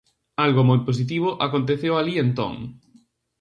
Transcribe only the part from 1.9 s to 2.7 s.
alí entón.